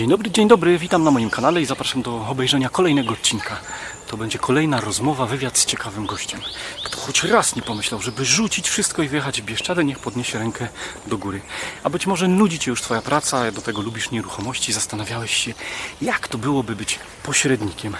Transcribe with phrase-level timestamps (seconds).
[0.00, 3.60] Dzień dobry, dzień dobry, witam na moim kanale i zapraszam do obejrzenia kolejnego odcinka.
[4.06, 6.40] To będzie kolejna rozmowa, wywiad z ciekawym gościem.
[6.84, 10.68] Kto choć raz nie pomyślał, żeby rzucić wszystko i wyjechać w Bieszczady, niech podniesie rękę
[11.06, 11.40] do góry.
[11.84, 15.54] A być może nudzi Cię już Twoja praca, do tego lubisz nieruchomości, zastanawiałeś się,
[16.02, 17.96] jak to byłoby być pośrednikiem.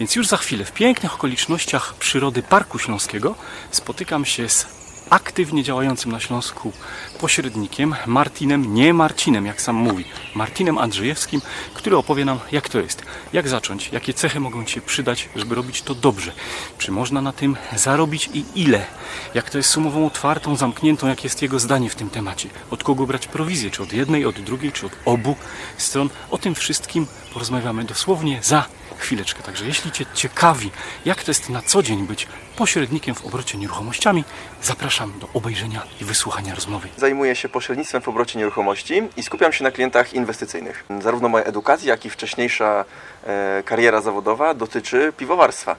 [0.00, 3.34] Więc już za chwilę, w pięknych okolicznościach przyrody Parku Śląskiego,
[3.70, 4.66] spotykam się z
[5.10, 6.72] aktywnie działającym na Śląsku
[7.20, 10.04] pośrednikiem Martinem, nie Marcinem, jak sam mówi,
[10.34, 11.40] Martinem Andrzejewskim,
[11.74, 15.54] który opowie nam, jak to jest, jak zacząć, jakie cechy mogą Ci się przydać, żeby
[15.54, 16.32] robić to dobrze,
[16.78, 18.86] czy można na tym zarobić i ile,
[19.34, 23.06] jak to jest sumową otwartą, zamkniętą, jak jest jego zdanie w tym temacie, od kogo
[23.06, 25.36] brać prowizję, czy od jednej, od drugiej, czy od obu
[25.76, 26.10] stron.
[26.30, 28.64] O tym wszystkim porozmawiamy dosłownie za
[29.02, 29.42] chwileczkę.
[29.42, 30.70] Także jeśli Cię ciekawi,
[31.04, 34.24] jak to jest na co dzień być pośrednikiem w obrocie nieruchomościami,
[34.62, 36.88] zapraszam do obejrzenia i wysłuchania rozmowy.
[36.96, 40.84] Zajmuję się pośrednictwem w obrocie nieruchomości i skupiam się na klientach inwestycyjnych.
[41.00, 42.84] Zarówno moja edukacja, jak i wcześniejsza
[43.24, 45.76] e, kariera zawodowa dotyczy piwowarstwa.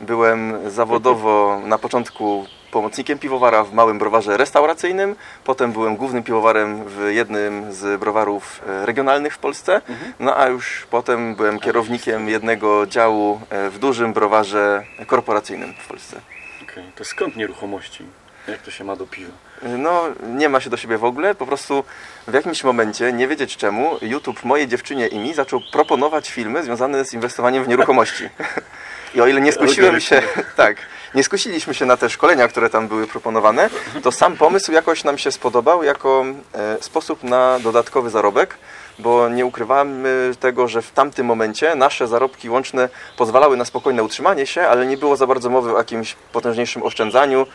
[0.00, 7.08] Byłem zawodowo na początku pomocnikiem piwowara w małym browarze restauracyjnym, potem byłem głównym piwowarem w
[7.10, 9.80] jednym z browarów e, regionalnych w Polsce,
[10.20, 16.20] no a już potem byłem kierownikiem jednego działu e, w dużym browarze korporacyjnym w Polsce.
[16.62, 18.04] Okej, to skąd nieruchomości?
[18.48, 19.32] Jak to się ma do piwa?
[19.62, 21.34] No, nie ma się do siebie w ogóle.
[21.34, 21.84] Po prostu
[22.28, 27.04] w jakimś momencie, nie wiedzieć czemu, YouTube mojej dziewczynie i mi zaczął proponować filmy związane
[27.04, 28.28] z inwestowaniem w nieruchomości.
[29.14, 30.22] I o ile nie skusiłem się,
[30.56, 30.76] tak,
[31.14, 33.70] nie skusiliśmy się na te szkolenia, które tam były proponowane,
[34.02, 38.58] to sam pomysł jakoś nam się spodobał jako e, sposób na dodatkowy zarobek,
[38.98, 44.46] bo nie ukrywamy tego, że w tamtym momencie nasze zarobki łączne pozwalały na spokojne utrzymanie
[44.46, 47.46] się, ale nie było za bardzo mowy o jakimś potężniejszym oszczędzaniu,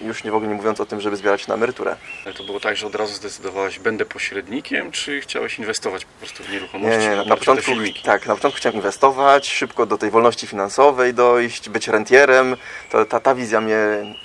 [0.00, 1.96] już nie w ogóle nie mówiąc o tym, żeby zbierać na emeryturę.
[2.24, 6.42] Ale to było tak, że od razu zdecydowałeś, będę pośrednikiem, czy chciałeś inwestować po prostu
[6.42, 6.98] w nieruchomości?
[6.98, 7.70] Nie, nie, na początku,
[8.04, 12.56] tak, na początku chciałem inwestować, szybko do tej wolności finansowej dojść, być rentierem.
[12.90, 13.76] To, ta, ta wizja mnie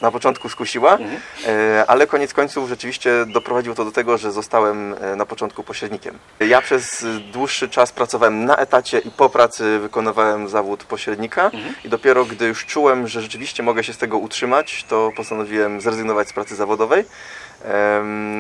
[0.02, 0.98] na początku skusiła,
[1.48, 6.20] e, ale koniec końców rzeczywiście doprowadziło to do tego, że zostałem e, na początku pośrednikiem.
[6.40, 11.52] Ja przez e, dłuższy czas pracowałem na etacie i po pracy wykonywałem zawód pośrednika
[11.86, 16.28] i dopiero gdy już czułem, że rzeczywiście mogę się z tego utrzymać, to postanowiłem zrezygnować
[16.28, 17.06] z pracy zawodowej.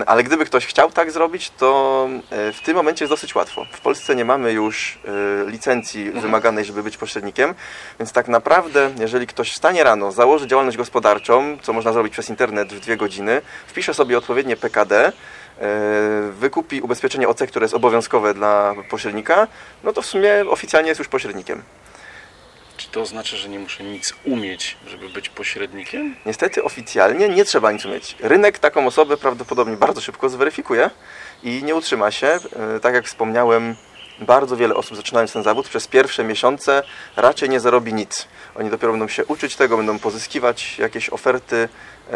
[0.05, 3.65] Ale gdyby ktoś chciał tak zrobić, to e, w tym momencie jest dosyć łatwo.
[3.71, 4.99] W Polsce nie mamy już
[5.45, 7.53] e, licencji wymaganej, żeby być pośrednikiem,
[7.99, 12.73] więc tak naprawdę, jeżeli ktoś wstanie rano, założy działalność gospodarczą, co można zrobić przez internet
[12.73, 15.11] w dwie godziny, wpisze sobie odpowiednie PKD, e,
[16.31, 19.47] wykupi ubezpieczenie OC, które jest obowiązkowe dla pośrednika,
[19.83, 21.63] no to w sumie oficjalnie jest już pośrednikiem.
[22.81, 26.15] Czy to oznacza, że nie muszę nic umieć, żeby być pośrednikiem?
[26.25, 28.15] Niestety oficjalnie nie trzeba nic umieć.
[28.19, 30.89] Rynek taką osobę prawdopodobnie bardzo szybko zweryfikuje
[31.43, 32.27] i nie utrzyma się.
[32.27, 33.75] E, Tak jak wspomniałem,
[34.19, 36.83] bardzo wiele osób zaczynając ten zawód przez pierwsze miesiące
[37.15, 38.27] raczej nie zarobi nic.
[38.55, 41.69] Oni dopiero będą się uczyć tego, będą pozyskiwać jakieś oferty.
[42.11, 42.15] E,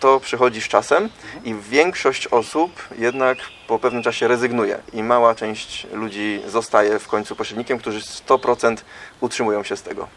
[0.00, 1.08] To przychodzi z czasem
[1.44, 7.36] i większość osób jednak po pewnym czasie rezygnuje i mała część ludzi zostaje w końcu
[7.36, 8.76] pośrednikiem, którzy 100%
[9.20, 10.08] utrzymują się z tego.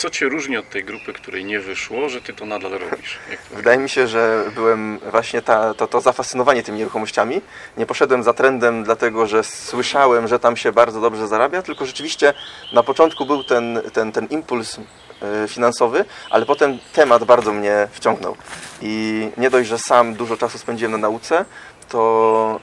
[0.00, 3.18] Co Cię różni od tej grupy, której nie wyszło, że Ty to nadal robisz?
[3.50, 3.56] To...
[3.56, 7.40] Wydaje mi się, że byłem właśnie ta, to, to zafascynowanie tymi nieruchomościami.
[7.76, 12.34] Nie poszedłem za trendem, dlatego że słyszałem, że tam się bardzo dobrze zarabia, tylko rzeczywiście
[12.72, 18.36] na początku był ten, ten, ten impuls e, finansowy, ale potem temat bardzo mnie wciągnął.
[18.82, 21.44] I nie dość, że sam dużo czasu spędziłem na nauce,
[21.88, 22.60] to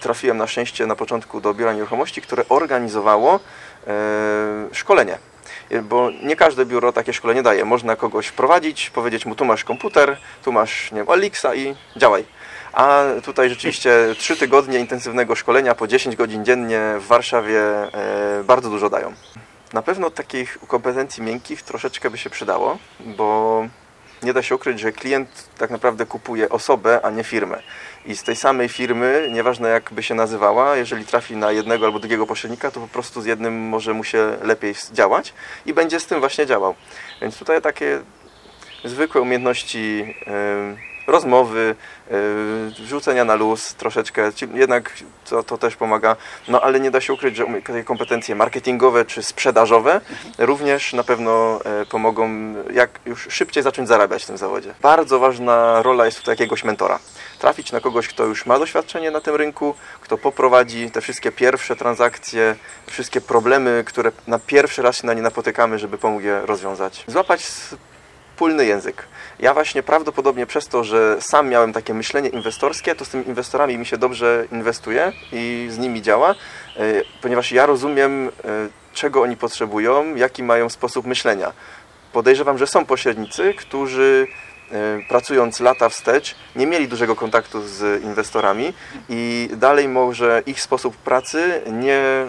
[0.00, 3.40] trafiłem na szczęście na początku do biura nieruchomości, które organizowało
[3.86, 5.18] e, szkolenie.
[5.82, 7.64] Bo nie każde biuro takie szkolenie daje.
[7.64, 12.24] Można kogoś wprowadzić, powiedzieć mu tu masz komputer, tu masz nie wiem, Elixa i działaj.
[12.72, 18.70] A tutaj rzeczywiście trzy tygodnie intensywnego szkolenia po 10 godzin dziennie w Warszawie e, bardzo
[18.70, 19.12] dużo dają.
[19.72, 23.68] Na pewno takich kompetencji miękkich troszeczkę by się przydało, bo
[24.22, 27.62] nie da się ukryć, że klient tak naprawdę kupuje osobę, a nie firmę.
[28.06, 31.98] I z tej samej firmy, nieważne jak by się nazywała, jeżeli trafi na jednego albo
[31.98, 35.34] drugiego pośrednika, to po prostu z jednym może mu się lepiej działać
[35.66, 36.74] i będzie z tym właśnie działał.
[37.20, 38.00] Więc tutaj takie
[38.84, 40.14] zwykłe umiejętności
[40.78, 41.74] y, rozmowy,
[42.80, 44.92] y, rzucenia na luz troszeczkę, jednak
[45.30, 46.16] to, to też pomaga,
[46.48, 50.00] no ale nie da się ukryć, że takie kompetencje marketingowe czy sprzedażowe
[50.38, 54.74] również na pewno e, pomogą jak już szybciej zacząć zarabiać w tym zawodzie.
[54.82, 56.98] Bardzo ważna rola jest tutaj jakiegoś mentora.
[57.44, 61.76] Trafić na kogoś, kto już ma doświadczenie na tym rynku, kto poprowadzi te wszystkie pierwsze
[61.76, 62.56] transakcje,
[62.86, 67.04] wszystkie problemy, które na pierwszy raz się na nie napotykamy, żeby pomógł je rozwiązać.
[67.08, 67.74] Złapać z
[68.36, 69.06] pólny język.
[69.38, 73.78] Ja właśnie prawdopodobnie przez to, że sam miałem takie myślenie inwestorskie, to z tymi inwestorami
[73.78, 76.34] mi się dobrze inwestuje i z nimi działa, e,
[77.22, 78.30] ponieważ ja rozumiem, e,
[78.94, 81.52] czego oni potrzebują, jaki mają sposób myślenia.
[82.12, 84.26] Podejrzewam, że są pośrednicy, którzy
[85.08, 88.72] pracując lata wstecz, nie mieli dużego kontaktu z inwestorami
[89.08, 92.26] i dalej może ich sposób pracy nie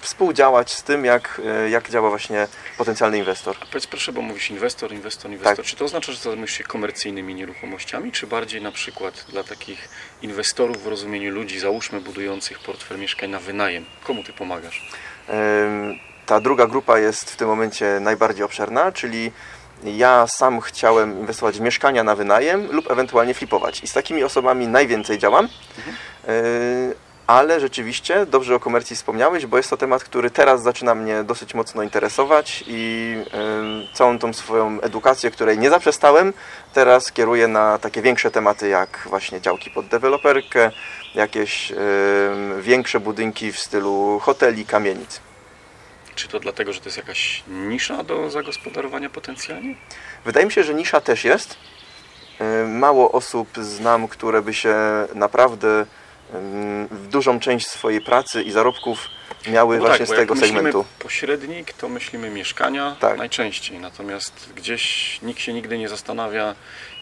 [0.00, 3.56] współdziałać z tym, jak, e, jak działa właśnie potencjalny inwestor.
[3.60, 5.56] A powiedz proszę, bo mówisz inwestor, inwestor, inwestor.
[5.56, 5.66] Tak.
[5.66, 9.88] Czy to oznacza, że zajmujesz się komercyjnymi nieruchomościami, czy bardziej na przykład dla takich
[10.22, 13.84] inwestorów w rozumieniu ludzi, załóżmy, budujących portfel mieszkań na wynajem?
[14.04, 14.90] Komu ty pomagasz?
[16.26, 19.32] Ta druga grupa jest w tym momencie najbardziej obszerna, czyli
[19.84, 23.84] ja sam chciałem inwestować w mieszkania na wynajem lub ewentualnie flipować.
[23.84, 25.48] I z takimi osobami najwięcej działam.
[26.28, 26.32] E,
[27.26, 31.54] Ale rzeczywiście dobrze o komercji wspomniałeś, bo jest to temat, który teraz zaczyna mnie dosyć
[31.54, 36.32] mocno interesować i em, całą tą swoją edukację, której nie zaprzestałem,
[36.74, 40.70] teraz kieruję na takie większe tematy jak właśnie działki pod deweloperkę,
[41.14, 41.78] jakieś em,
[42.62, 45.25] większe budynki w stylu hoteli, kamienic.
[46.16, 49.74] Czy to dlatego, że to jest jakaś nisza do zagospodarowania potencjalnie?
[50.24, 51.56] Wydaje mi się, że nisza też jest.
[52.40, 54.74] E, Mało osób znam, które by się
[55.14, 55.86] naprawdę em,
[56.90, 59.08] w dużą część swojej pracy i zarobków
[59.46, 60.84] miały No właśnie bo z tego segmentu.
[60.98, 63.18] pośrednik, to myślimy mieszkania Tak.
[63.18, 63.78] najczęściej.
[63.78, 66.54] Natomiast gdzieś nikt się nigdy nie zastanawia,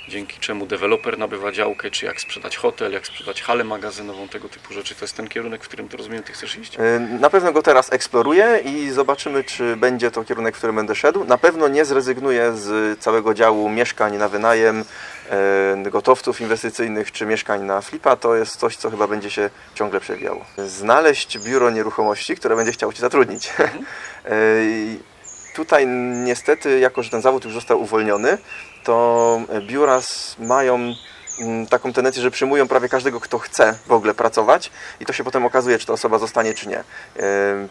[0.08, 4.74] dzięki czemu deweloper nabywa działkę, czy jak sprzedać hotel, jak sprzedać halę magazynową, tego typu
[4.74, 4.94] rzeczy.
[4.94, 6.76] To jest ten kierunek, w którym to rozumiem, ty chcesz iść?
[6.78, 10.94] E, Na pewno go teraz eksploruję i zobaczymy, czy będzie to kierunek, w którym będę
[10.94, 11.24] szedł.
[11.24, 14.84] Na pewno nie zrezygnuję z całego działu mieszkań na wynajem,
[15.30, 18.16] e, gotowców inwestycyjnych czy mieszkań na flipa.
[18.16, 20.44] To jest coś, co chyba będzie się ciągle przewijało.
[20.58, 23.48] Znaleźć biuro nieruchomości, które będzie chciało Cię zatrudnić.
[24.26, 24.98] E, i
[25.54, 25.86] Tutaj
[26.24, 28.38] niestety, jako że ten zawód już został uwolniony,
[28.84, 30.00] to biura
[30.38, 30.94] mają
[31.40, 34.70] mm, taką tendencję, że przyjmują prawie każdego, kto chce w ogóle pracować
[35.00, 36.84] i to się potem okazuje, czy ta osoba zostanie, czy nie.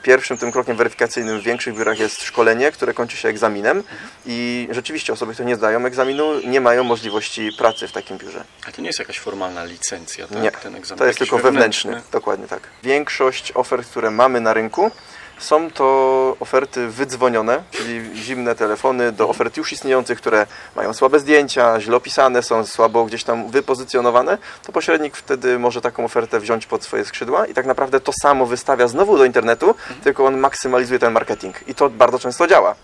[0.03, 3.83] Pierwszym tym krokiem weryfikacyjnym w większych biurach jest szkolenie, które kończy się egzaminem
[4.25, 8.43] i rzeczywiście osoby, które nie zdają egzaminu, nie mają możliwości pracy w takim biurze.
[8.67, 10.41] A to nie jest jakaś formalna licencja, tak?
[10.41, 10.51] Nie,
[10.97, 12.01] to jest tylko wewnętrzny.
[12.11, 12.61] Dokładnie tak.
[12.83, 14.91] Większość ofert, które mamy na rynku,
[15.37, 21.81] są to oferty wydzwonione, czyli zimne telefony do ofert już istniejących, które mają słabe zdjęcia,
[21.81, 26.83] źle opisane, są słabo gdzieś tam wypozycjonowane, to pośrednik wtedy może taką ofertę wziąć pod
[26.83, 31.13] swoje skrzydła i tak naprawdę to samo wystawia znowu do internetu, tylko on maksymalizuje ten
[31.13, 32.75] marketing i to bardzo często działa.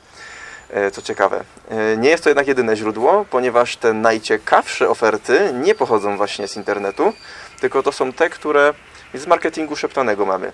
[0.69, 1.43] E, Co ciekawe.
[1.69, 6.55] E, Nie jest to jednak jedyne źródło, ponieważ te najciekawsze oferty nie pochodzą właśnie z
[6.57, 7.13] internetu,
[7.59, 8.73] tylko to są te, które
[9.13, 10.51] z marketingu szeptanego mamy.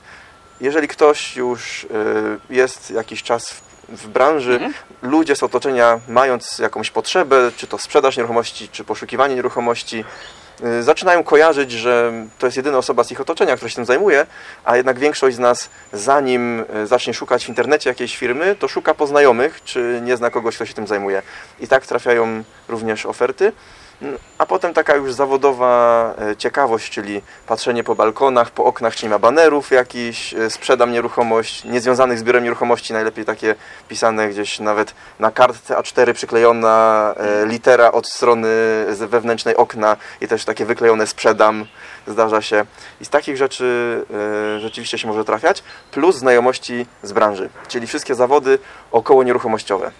[0.61, 1.87] Jeżeli ktoś już
[2.49, 4.73] e, jest jakiś czas w, w branży, Mhm.
[5.01, 10.03] ludzie z otoczenia mając jakąś potrzebę, czy to sprzedaż nieruchomości, czy poszukiwanie nieruchomości,
[10.63, 14.25] e, zaczynają kojarzyć, że to jest jedyna osoba z ich otoczenia, która się tym zajmuje,
[14.65, 18.93] a jednak większość z nas, zanim e, zacznie szukać w internecie jakiejś firmy, to szuka
[18.93, 21.21] poznajomych, czy nie zna kogoś, kto się tym zajmuje.
[21.59, 23.51] I tak trafiają również oferty.
[24.37, 29.09] A potem taka już zawodowa e, ciekawość, czyli patrzenie po balkonach, po oknach, czy nie
[29.09, 33.55] ma banerów jakichś, e, sprzedam nieruchomość, niezwiązanych z biurem nieruchomości, najlepiej takie
[33.87, 38.47] pisane gdzieś nawet na kartce A4 przyklejona e, litera od strony
[38.89, 41.65] wewnętrznej okna i też takie wyklejone sprzedam,
[42.07, 42.65] zdarza się.
[43.01, 43.65] I z takich rzeczy
[44.59, 48.59] rzeczywiście się może trafiać, plus znajomości z branży, czyli wszystkie zawody
[48.91, 49.91] około nieruchomościowe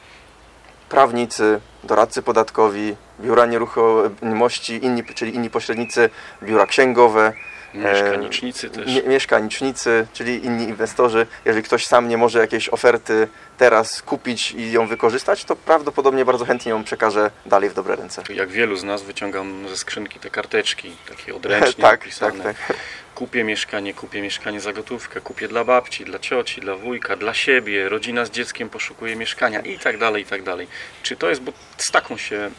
[0.90, 6.10] prawnicy, doradcy podatkowi, biura nieruchomości, inni, czyli inni pośrednicy,
[6.44, 7.34] biura księgowe,
[7.74, 8.88] Mieszkanicznicy też.
[8.88, 11.28] mie- mieszkanicznicy, czyli inni inwestorzy.
[11.46, 13.28] Jeżeli ktoś sam nie może jakiejś oferty
[13.58, 18.24] teraz kupić i ją wykorzystać, to prawdopodobnie bardzo chętnie ją przekaże dalej w dobre ręce.
[18.30, 22.44] Jak wielu z nas wyciągam ze skrzynki te karteczki, takie odręcznie tak, napisane.
[22.44, 22.78] tak, tak.
[23.16, 27.90] Kupię mieszkanie, kupię mieszkanie za gotówkę, kupię dla babci, dla cioci, dla wujka, dla siebie,
[27.90, 30.68] rodzina z dzieckiem poszukuje mieszkania i tak dalej, i tak dalej.
[31.04, 32.52] Czy to jest, bo z taką się e,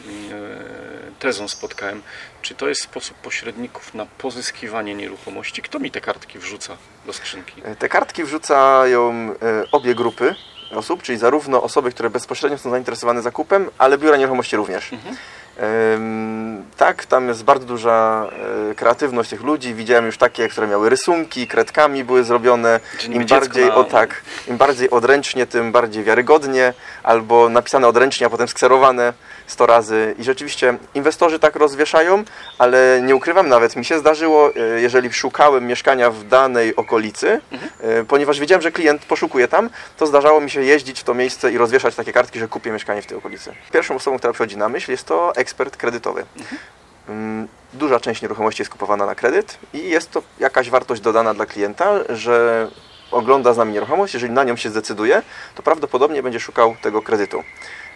[1.19, 2.03] tezą spotkałem,
[2.43, 5.63] czy to jest sposób pośredników na pozyskiwanie nieruchomości?
[5.63, 7.63] Kto mi te kartki wrzuca do skrzynki?
[7.79, 10.35] Te kartki wrzucają e, obie grupy
[10.71, 14.93] osób, czyli zarówno osoby, które bezpośrednio są zainteresowane zakupem, ale biura nieruchomości również.
[14.93, 15.17] Mhm.
[16.77, 18.29] Tak, tam jest bardzo duża
[18.71, 19.75] e, kreatywność tych ludzi.
[19.75, 22.81] Widziałem już takie, które miały rysunki, kredkami były zrobione.
[23.09, 28.31] Niby Im bardziej, o tak, im bardziej odręcznie, tym bardziej wiarygodnie, albo napisane odręcznie, a
[28.31, 29.13] potem skserowane
[29.47, 30.15] 100 razy.
[30.19, 32.25] I rzeczywiście inwestorzy tak rozwieszają,
[32.59, 37.41] ale nie ukrywam, nawet mi się zdarzyło, e, jeżeli szukałem mieszkania w danej okolicy,
[37.81, 41.53] e, ponieważ wiedziałem, że klient poszukuje tam, to zdarzało mi się jeździć w to miejsce
[41.53, 43.53] i rozwieszać takie kartki, że kupię mieszkanie w tej okolicy.
[43.73, 46.25] Pierwszą osobą, która przychodzi na myśl, jest to ekspert kredytowy.
[47.09, 51.47] Mm, Duża część nieruchomości jest kupowana na kredyt i jest to jakaś wartość dodana dla
[51.47, 52.69] klienta, że
[53.11, 55.23] ogląda z nami nieruchomość, jeżeli na nią się zdecyduje,
[55.55, 57.43] to prawdopodobnie będzie szukał tego kredytu.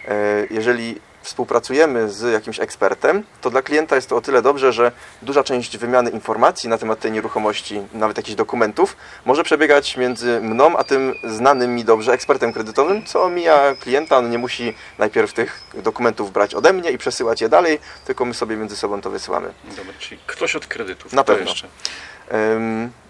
[0.07, 4.91] E, Jeżeli współpracujemy z jakimś ekspertem, to dla klienta jest to o tyle dobrze, że
[5.21, 10.77] duża część wymiany informacji na temat tej nieruchomości, nawet jakichś dokumentów, może przebiegać między mną
[10.77, 14.17] a tym znanym mi dobrze ekspertem kredytowym, co omija klienta.
[14.17, 18.33] On nie musi najpierw tych dokumentów brać ode mnie i przesyłać je dalej, tylko my
[18.33, 19.53] sobie między sobą to wysyłamy.
[19.63, 21.13] Dobra, czyli ktoś od kredytów.
[21.13, 21.49] Na pewno.
[21.49, 21.67] jeszcze?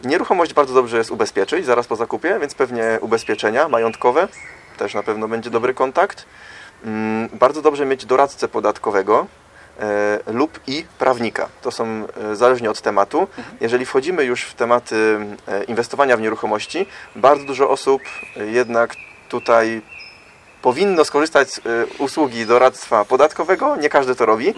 [0.04, 4.28] Nieruchomość bardzo dobrze jest ubezpieczyć zaraz po zakupie, więc pewnie ubezpieczenia majątkowe
[4.78, 6.26] też na pewno będzie dobry kontakt.
[6.86, 9.28] Ym, Bardzo dobrze mieć doradcę podatkowego
[9.80, 11.50] e, lub i prawnika.
[11.62, 11.86] To są
[12.32, 13.28] e, zależnie od tematu.
[13.62, 16.86] Jeżeli wchodzimy już w tematy e, inwestowania w nieruchomości,
[17.16, 18.02] bardzo dużo osób
[18.52, 18.96] jednak
[19.30, 19.82] tutaj
[20.62, 21.62] powinno skorzystać z
[22.00, 23.76] usługi doradztwa podatkowego.
[23.76, 24.54] Nie każdy to robi.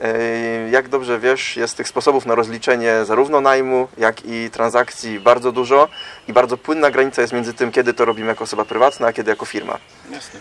[0.00, 5.52] E, Jak dobrze wiesz, jest tych sposobów na rozliczenie zarówno najmu, jak i transakcji bardzo
[5.52, 5.88] dużo
[6.28, 9.30] i bardzo płynna granica jest między tym, kiedy to robimy jako osoba prywatna, a kiedy
[9.30, 9.78] jako firma.
[10.10, 10.40] Jasne.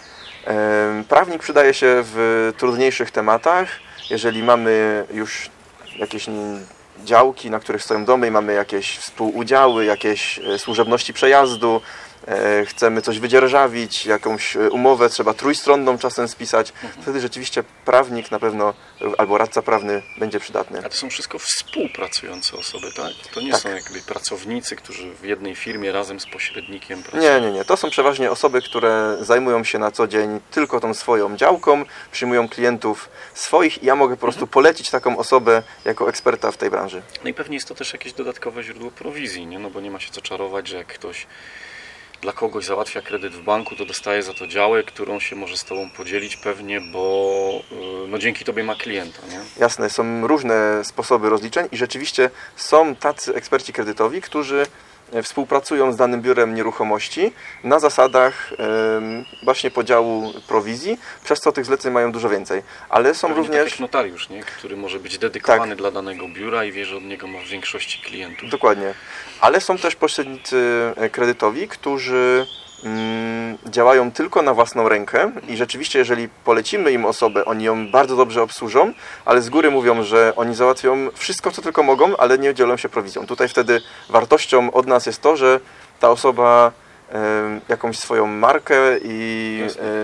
[1.09, 3.67] Prawnik przydaje się w trudniejszych tematach,
[4.09, 5.49] jeżeli mamy już
[5.95, 6.27] jakieś
[7.03, 11.81] działki, na których stoją domy i mamy jakieś współudziały, jakieś e, służebności przejazdu,
[12.65, 18.73] chcemy coś wydzierżawić, jakąś e, umowę trzeba trójstronną czasem spisać, wtedy rzeczywiście prawnik na pewno
[19.01, 20.79] e, albo radca prawny będzie przydatny.
[20.85, 23.11] A to są wszystko współpracujące osoby, tak?
[23.33, 23.61] To nie Tak.
[23.61, 27.23] są jakby pracownicy, którzy w jednej firmie razem z pośrednikiem pracują.
[27.23, 27.65] Nie, nie, nie.
[27.65, 32.49] To są przeważnie osoby, które zajmują się na co dzień tylko tą swoją działką, przyjmują
[32.49, 37.01] klientów swoich i ja mogę po prostu polecić taką osobę jako eksperta w tej branży.
[37.23, 39.59] No i pewnie jest to też jakieś dodatkowe źródło prowizji, nie?
[39.59, 41.27] No bo nie ma się co czarować, że jak ktoś
[42.21, 45.63] dla kogoś załatwia kredyt w banku, to dostaje za to działę, którą się może z
[45.63, 47.61] Tobą podzielić pewnie, bo
[48.05, 49.39] y, no dzięki Tobie ma klienta, nie?
[49.59, 54.65] Jasne, są różne sposoby rozliczeń i rzeczywiście są tacy eksperci kredytowi, którzy
[55.23, 57.33] współpracują z danym biurem nieruchomości
[57.63, 58.53] na zasadach
[59.43, 62.61] właśnie podziału prowizji, przez co tych zleceń mają dużo więcej.
[62.89, 63.71] Ale są Pewnie tak również...
[63.71, 64.43] jak notariusz, nie?
[64.43, 65.77] Który może być dedykowany Tak.
[65.77, 68.49] dla danego biura i wie, że od niego ma w większości klientów.
[68.49, 68.93] Dokładnie.
[69.41, 72.47] Ale są też pośrednicy e, kredytowi, którzy
[73.65, 78.41] działają tylko na własną rękę i rzeczywiście, jeżeli polecimy im osobę, oni ją bardzo dobrze
[78.41, 78.93] obsłużą,
[79.25, 82.89] ale z góry mówią, że oni załatwią wszystko, co tylko mogą, ale nie dzielą się
[82.89, 83.25] prowizją.
[83.25, 85.59] Tutaj wtedy wartością od nas jest to, że
[85.99, 86.71] ta osoba
[87.69, 89.61] jakąś swoją markę i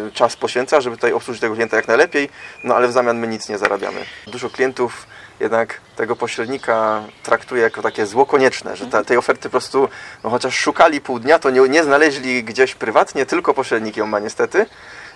[0.07, 2.29] e, czas poświęca, żeby tutaj obsłużyć tego klienta jak najlepiej,
[2.63, 3.99] no ale w zamian my nic nie zarabiamy.
[4.27, 5.07] Dużo klientów
[5.41, 9.89] jednak tego pośrednika traktuje jako takie zło konieczne, że ta, tej oferty po prostu,
[10.23, 14.19] no chociaż szukali pół dnia, to nie, nie znaleźli gdzieś prywatnie, tylko pośrednik ją ma
[14.19, 14.65] niestety,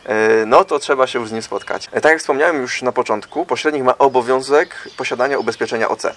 [0.05, 1.89] e, no to trzeba się już z nim spotkać.
[1.91, 6.05] E, Tak jak wspomniałem już na początku, pośrednik ma obowiązek posiadania ubezpieczenia OC.
[6.05, 6.11] E,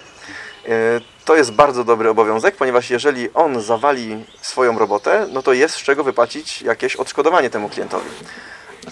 [1.25, 5.83] To jest bardzo dobry obowiązek, ponieważ jeżeli on zawali swoją robotę, no to jest z
[5.83, 8.09] czego wypłacić jakieś odszkodowanie temu klientowi.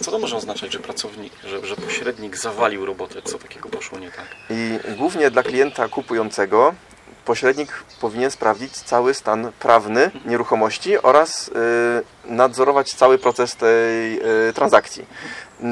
[0.08, 3.22] Co to może oznaczać, że pracownik, że, że pośrednik zawalił robotę?
[3.24, 4.26] Co takiego poszło nie tak?
[4.50, 6.74] I głównie dla klienta kupującego
[7.26, 11.52] pośrednik powinien sprawdzić cały stan prawny nieruchomości oraz y,
[12.26, 15.06] nadzorować cały proces tej y, transakcji.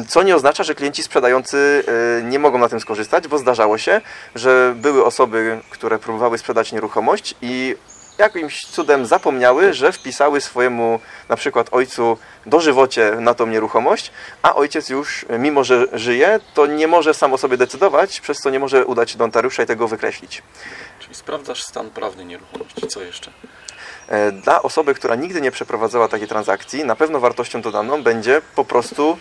[0.07, 1.83] Co nie oznacza, że klienci sprzedający
[2.19, 4.01] y, nie mogą na tym skorzystać, bo zdarzało się,
[4.35, 7.75] że były osoby, które próbowały sprzedać nieruchomość i
[8.17, 14.89] jakimś cudem zapomniały, że wpisały swojemu na przykład ojcu dożywocie na tą nieruchomość, a ojciec
[14.89, 18.85] już, mimo że żyje, to nie może sam o sobie decydować, przez co nie może
[18.85, 20.43] udać się do notariusza i tego wykreślić.
[20.99, 22.87] Czyli sprawdzasz stan prawny nieruchomości.
[22.87, 23.31] Co jeszcze?
[24.07, 28.65] E, Dla osoby, która nigdy nie przeprowadzała takiej transakcji, na pewno wartością dodaną będzie po
[28.65, 29.17] prostu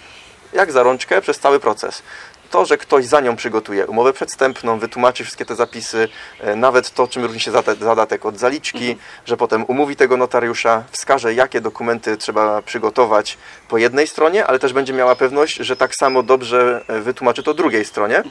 [0.52, 2.02] jak za rączkę przez cały proces.
[2.50, 6.08] To, że ktoś za nią przygotuje umowę przedstępną, wytłumaczy wszystkie te zapisy,
[6.40, 8.96] e, nawet to, czym różni się zadatek od zaliczki,
[9.26, 14.72] że potem umówi tego notariusza, wskaże, jakie dokumenty trzeba przygotować po jednej stronie, ale też
[14.72, 18.22] będzie miała pewność, że tak samo dobrze e, wytłumaczy to drugiej stronie.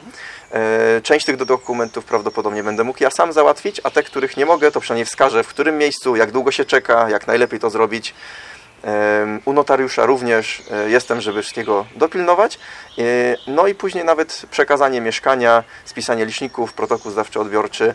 [0.52, 4.70] E, Część tych dokumentów prawdopodobnie będę mógł ja sam załatwić, a te, których nie mogę,
[4.70, 8.14] to przynajmniej wskażę, w którym miejscu, jak długo się czeka, jak najlepiej to zrobić.
[9.44, 12.58] U notariusza również e, jestem, żeby wszystkiego dopilnować.
[12.98, 13.02] E,
[13.46, 17.94] No i później nawet przekazanie mieszkania, spisanie liczników, protokół zdawczy-odbiorczy.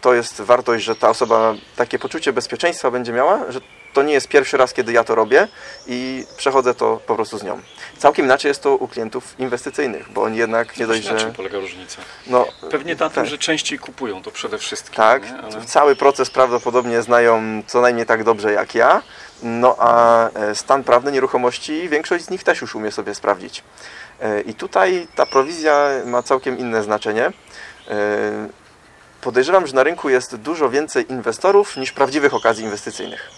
[0.00, 3.60] To jest wartość, że ta osoba takie poczucie bezpieczeństwa będzie miała, że
[3.92, 5.48] to nie jest pierwszy raz, kiedy ja to robię
[5.86, 7.60] i przechodzę to po prostu z nią.
[7.98, 11.34] Całkiem inaczej jest to u klientów inwestycyjnych, bo oni jednak nie dość, Na czym że...
[11.34, 12.02] polega różnica?
[12.26, 13.26] No, Pewnie na tym, tak.
[13.26, 14.96] że częściej kupują to przede wszystkim.
[14.96, 15.22] Tak?
[15.42, 15.64] Ale...
[15.64, 19.02] cały proces prawdopodobnie znają co najmniej tak dobrze jak ja.
[19.42, 23.62] No a e, stan prawny nieruchomości większość z nich też już umie sobie sprawdzić.
[24.20, 27.24] E, I tutaj ta prowizja ma całkiem inne znaczenie.
[27.88, 28.48] E,
[29.20, 33.30] Podejrzewam, że na rynku jest dużo więcej inwestorów niż prawdziwych okazji inwestycyjnych.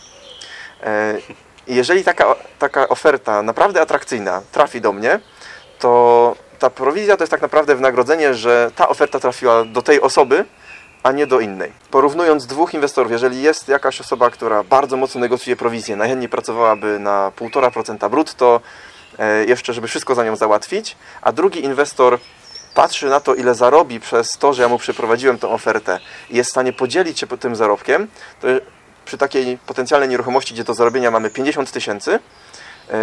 [0.82, 1.18] E,
[1.66, 5.20] Jeżeli taka, taka oferta naprawdę atrakcyjna trafi do mnie,
[5.78, 10.44] to ta prowizja to jest tak naprawdę wynagrodzenie, że ta oferta trafiła do tej osoby,
[11.02, 11.72] a nie do innej.
[11.90, 17.32] Porównując dwóch inwestorów, jeżeli jest jakaś osoba, która bardzo mocno negocjuje prowizję, najchętniej pracowałaby na
[17.36, 18.60] 1,5% brutto,
[19.18, 22.18] e, jeszcze żeby wszystko za nią załatwić, a drugi inwestor
[22.74, 25.98] patrzy na to, ile zarobi przez to, że ja mu przeprowadziłem tę ofertę
[26.30, 28.08] i jest w stanie podzielić się tym zarobkiem,
[28.40, 28.48] to
[29.04, 32.96] przy takiej potencjalnej nieruchomości, gdzie do zarobienia mamy 50 tysięcy yy,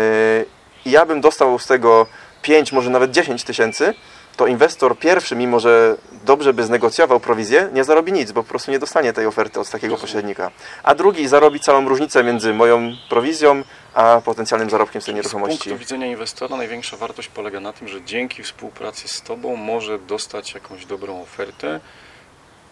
[0.85, 2.07] i ja bym dostał z tego
[2.41, 3.93] 5, może nawet 10 tysięcy,
[4.37, 8.71] to inwestor pierwszy, mimo że dobrze by znegocjował prowizję, nie zarobi nic, bo po prostu
[8.71, 10.51] nie dostanie tej oferty od takiego pośrednika.
[10.83, 13.63] A drugi zarobi całą różnicę między moją prowizją,
[13.93, 15.69] a potencjalnym zarobkiem z tej Z nieruchomości.
[15.69, 20.53] punktu widzenia inwestora największa wartość polega na tym, że dzięki współpracy z Tobą może dostać
[20.53, 21.79] jakąś dobrą ofertę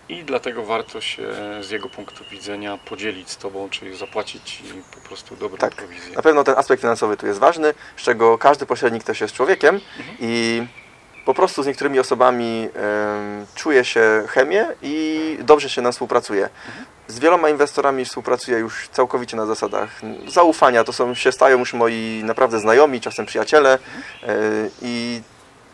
[0.10, 1.24] i dlatego warto się
[1.62, 5.76] z jego punktu widzenia podzielić z Tobą, czyli zapłacić Ci po prostu dobrą Tak.
[5.76, 6.16] prowizję.
[6.16, 9.80] Na pewno ten aspekt finansowy tu jest ważny, z czego każdy pośrednik też jest człowiekiem
[10.20, 10.64] i
[11.26, 16.50] po prostu z niektórymi osobami em, czuje się chemię i dobrze się nam współpracuje.
[17.08, 19.90] Z wieloma inwestorami współpracuję już całkowicie na zasadach
[20.28, 20.84] zaufania.
[20.84, 23.80] To są, się stają już moi naprawdę znajomi, czasem przyjaciele e,
[24.82, 25.22] i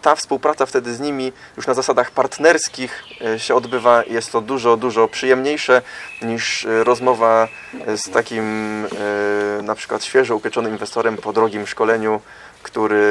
[0.02, 4.04] ta współpraca wtedy z nimi już na zasadach partnerskich e, się odbywa.
[4.04, 5.82] Jest to dużo, dużo przyjemniejsze
[6.22, 7.48] niż e, rozmowa
[7.88, 8.42] e, z takim
[9.64, 12.22] na przykład świeżo upieczonym inwestorem po drogim szkoleniu,
[12.64, 13.02] który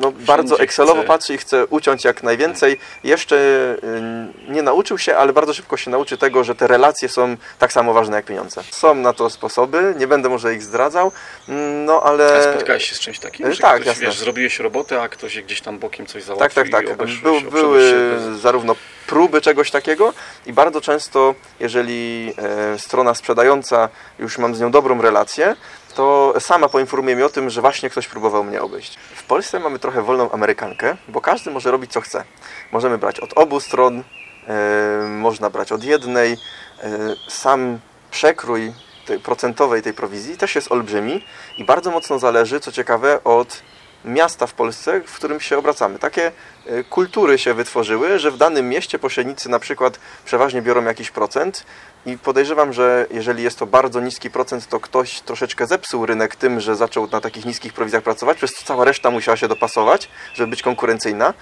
[0.00, 1.06] no, bardzo Excelowo chce.
[1.08, 2.78] patrzy i chce uciąć jak najwięcej.
[3.04, 3.36] Jeszcze
[4.48, 7.72] e, nie nauczył się, ale bardzo szybko się nauczy tego, że te relacje są tak
[7.72, 8.62] samo ważne jak pieniądze.
[8.70, 11.12] Są na to sposoby, nie będę może ich zdradzał,
[11.48, 12.36] mm, no ale...
[12.38, 13.46] A spotkałeś się z czymś takim?
[13.46, 14.06] E, Że tak, ktoś, jasne.
[14.06, 16.90] wiesz, zrobiłeś robotę, a ktoś gdzieś tam bokiem coś Tak, załatwił tak, tak.
[16.90, 17.92] obeszłeś, Był, były
[18.30, 18.40] bez...
[18.40, 18.74] zarówno
[19.06, 20.12] próby czegoś takiego
[20.46, 22.32] i bardzo często, jeżeli
[22.74, 23.88] e, strona sprzedająca,
[24.18, 25.56] już mam z nią dobrą relację,
[25.94, 28.96] to sama poinformuje mnie o tym, że właśnie ktoś próbował mnie obejść.
[29.26, 32.24] Polsce mamy trochę wolną amerykankę, bo każdy może robić co chce.
[32.72, 34.02] Możemy brać od obu stron,
[34.48, 36.32] e, można brać od jednej.
[36.32, 37.78] E, sam
[38.10, 38.72] przekrój
[39.06, 41.24] tej procentowej tej prowizji też jest olbrzymi
[41.58, 43.62] i bardzo mocno zależy, co ciekawe, od
[44.06, 45.98] miasta w Polsce, w którym się obracamy.
[45.98, 46.32] Takie
[46.66, 51.64] e, kultury się wytworzyły, że w danym mieście pośrednicy na przykład przeważnie biorą jakiś procent
[52.06, 56.60] i podejrzewam, że jeżeli jest to bardzo niski procent, to ktoś troszeczkę zepsuł rynek tym,
[56.60, 60.50] że zaczął na takich niskich prowizjach pracować, przez co cała reszta musiała się dopasować, żeby
[60.50, 61.34] być konkurencyjna.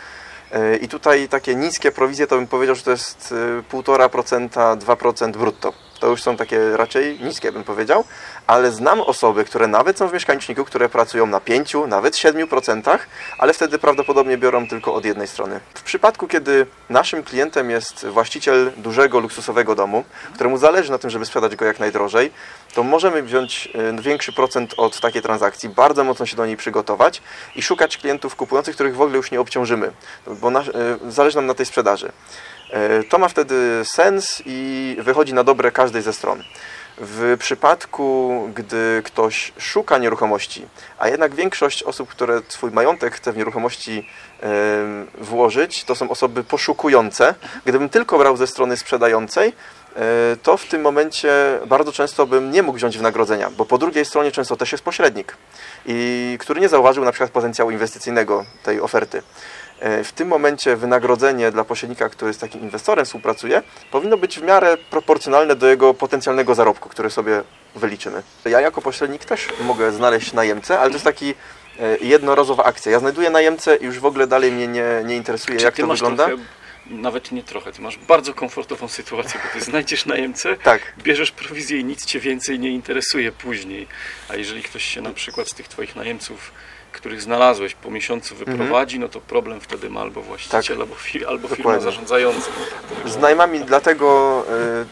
[0.52, 3.34] E, I tutaj takie niskie prowizje to bym powiedział, że to jest
[3.72, 5.83] e, 1,5%, 2% brutto.
[6.04, 8.04] To już są takie raczej niskie, bym powiedział,
[8.46, 12.98] ale znam osoby, które nawet są w mieszkaniczniku, które pracują na 5, nawet 7%,
[13.38, 15.60] ale wtedy prawdopodobnie biorą tylko od jednej strony.
[15.74, 21.26] W przypadku, kiedy naszym klientem jest właściciel dużego, luksusowego domu, któremu zależy na tym, żeby
[21.26, 22.30] sprzedać go jak najdrożej,
[22.74, 27.22] to możemy wziąć e, większy procent od takiej transakcji, bardzo mocno się do niej przygotować
[27.56, 29.92] i szukać klientów kupujących, których w ogóle już nie obciążymy,
[30.26, 30.62] bo e,
[31.08, 32.12] zależy nam na tej sprzedaży.
[32.74, 36.42] E, To ma wtedy sens i wychodzi na dobre każdej ze stron.
[36.98, 40.66] W przypadku, gdy ktoś szuka nieruchomości,
[40.98, 44.08] a jednak większość osób, które swój majątek chce w nieruchomości
[45.18, 47.34] włożyć, to są osoby poszukujące.
[47.64, 49.48] Gdybym tylko brał ze strony sprzedającej,
[49.96, 54.04] e, to w tym momencie bardzo często bym nie mógł wziąć wynagrodzenia, bo po drugiej
[54.04, 55.36] stronie często też jest pośrednik,
[55.86, 59.22] i który nie zauważył na przykład potencjału inwestycyjnego tej oferty.
[59.80, 64.42] E, W tym momencie wynagrodzenie dla pośrednika, który z takim inwestorem współpracuje, powinno być w
[64.42, 67.42] miarę proporcjonalne do jego potencjalnego zarobku, który sobie
[67.74, 68.22] wyliczymy.
[68.44, 71.34] Ja jako pośrednik też mogę znaleźć najemcę, ale to jest taki
[71.80, 72.92] e, jednorazowa akcja.
[72.92, 75.86] Ja znajduję najemcę i już w ogóle dalej mnie nie, nie interesuje, Czy jak to
[75.86, 76.26] wygląda.
[76.26, 76.42] Trochę,
[76.86, 80.82] nawet nie trochę, ty masz bardzo komfortową sytuację, bo ty znajdziesz najemcę, Tak.
[80.98, 83.86] bierzesz prowizję i nic cię więcej nie interesuje później.
[84.28, 86.52] A jeżeli ktoś się na przykład z tych twoich najemców
[86.94, 90.70] których znalazłeś po miesiącu wyprowadzi, no to problem wtedy ma albo właściciel, Tak.
[90.80, 91.82] albo, fi, albo firma Dokładnie.
[91.82, 92.50] zarządzająca.
[93.06, 94.44] Z najmami dlatego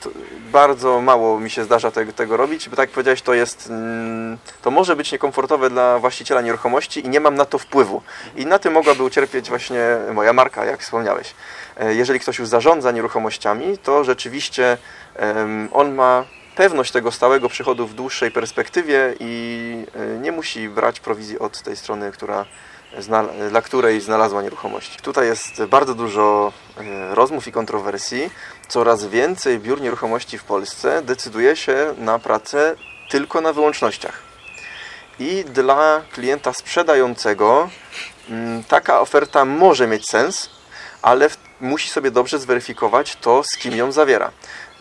[0.06, 3.66] y, bardzo mało mi się zdarza tego, tego robić, bo tak jak powiedziałeś, to jest,
[3.70, 8.02] mm, to może być niekomfortowe dla właściciela nieruchomości i nie mam na to wpływu.
[8.36, 9.80] I na tym mogłaby ucierpieć właśnie
[10.14, 11.34] moja marka, jak wspomniałeś.
[11.76, 14.78] E, Jeżeli ktoś już zarządza nieruchomościami, to rzeczywiście
[15.72, 16.24] on ma
[16.56, 21.76] pewność tego stałego przychodu w dłuższej perspektywie i e, nie musi brać prowizji od tej
[21.76, 22.44] strony, która
[23.50, 24.96] dla której znalazła nieruchomość.
[25.02, 28.30] Tutaj jest bardzo dużo e, rozmów i kontrowersji.
[28.68, 32.76] Coraz więcej biur nieruchomości w Polsce decyduje się na pracę
[33.10, 34.22] tylko na wyłącznościach.
[35.18, 37.68] I dla klienta sprzedającego
[38.30, 40.50] mm, taka oferta może mieć sens,
[41.02, 44.30] ale musi sobie dobrze zweryfikować to, z kim ją zawiera.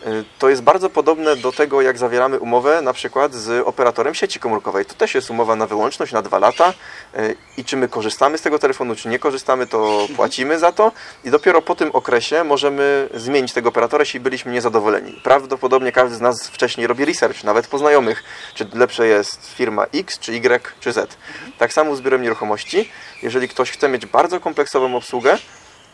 [0.06, 4.40] Y, To jest bardzo podobne do tego, jak zawieramy umowę na przykład z operatorem sieci
[4.40, 4.84] komórkowej.
[4.84, 6.74] To też jest umowa na wyłączność na dwa lata
[7.18, 10.92] y, i czy my korzystamy z tego telefonu, czy nie korzystamy, to płacimy za to
[11.24, 15.20] i dopiero po tym okresie możemy zmienić tego operatora, jeśli byliśmy niezadowoleni.
[15.24, 20.18] Prawdopodobnie każdy z nas wcześniej robi research, nawet po znajomych, czy lepsze jest firma X,
[20.18, 21.16] czy Y, czy Z.
[21.58, 22.90] Tak samo z biurem nieruchomości.
[23.22, 25.38] Jeżeli ktoś chce mieć bardzo kompleksową obsługę,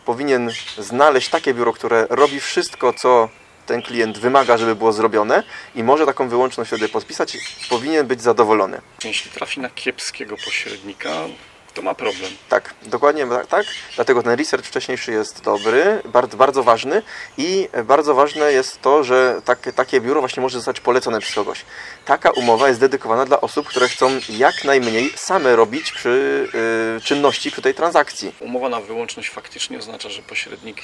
[0.05, 3.29] powinien znaleźć takie biuro, które robi wszystko, co
[3.69, 5.43] ten klient wymaga, żeby było zrobione
[5.75, 7.37] i może taką wyłączność wtedy podpisać,
[7.69, 8.81] powinien być zadowolony.
[9.03, 11.09] Jeśli trafi na kiepskiego pośrednika,
[11.73, 12.31] to ma problem.
[12.49, 13.65] Tak, dokładnie tak, tak.
[13.95, 17.01] Dlatego ten research wcześniejszy jest dobry, bardzo, bardzo ważny
[17.37, 21.65] i bardzo ważne jest to, że takie, takie biuro właśnie może zostać polecone przez kogoś.
[22.05, 26.47] Taka umowa jest dedykowana dla osób, które chcą jak najmniej same robić przy
[26.97, 28.31] y, czynności przy tej transakcji.
[28.39, 30.81] Umowa na wyłączność faktycznie oznacza, że pośrednik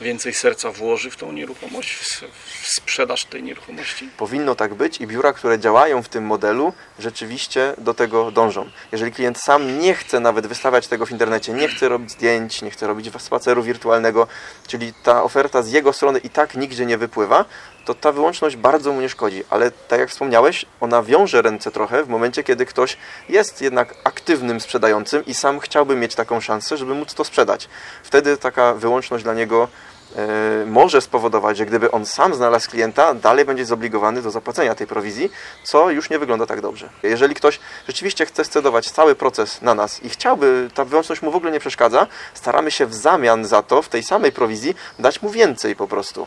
[0.00, 2.24] więcej serca włoży w tą nieruchomość, w,
[2.62, 4.08] sprzedaż tej nieruchomości.
[4.16, 8.70] Powinno tak być i biura, które działają w tym modelu, rzeczywiście do tego dążą.
[8.92, 12.70] Jeżeli klient sam nie chce nawet wystawiać tego w internecie, nie chce robić zdjęć, nie
[12.70, 14.26] chce robić spaceru wirtualnego,
[14.66, 17.44] czyli ta oferta z jego strony i tak nigdzie nie wypływa,
[17.84, 19.44] to ta wyłączność bardzo mu nie szkodzi.
[19.50, 22.96] Ale tak jak wspomniałeś, ona wiąże ręce trochę w momencie, kiedy ktoś
[23.28, 27.68] jest jednak aktywnym sprzedającym i sam chciałby mieć taką szansę, żeby móc to sprzedać.
[28.02, 29.68] Wtedy taka wyłączność dla niego
[30.16, 34.86] e, może spowodować, że gdyby on sam znalazł klienta, dalej będzie zobligowany do zapłacenia tej
[34.86, 35.30] prowizji,
[35.64, 36.88] co już nie wygląda tak dobrze.
[37.02, 41.36] Jeżeli ktoś rzeczywiście chce scedować cały proces na nas i chciałby, ta wyłączność mu w
[41.36, 45.30] ogóle nie przeszkadza, staramy się w zamian za to, w tej samej prowizji, dać mu
[45.30, 46.26] więcej po prostu.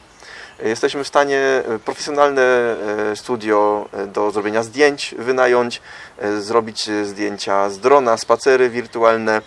[0.63, 5.81] Jesteśmy w stanie e, profesjonalne e, studio e, do zrobienia zdjęć wynająć,
[6.39, 9.41] zrobić zdjęcia z drona, spacery wirtualne,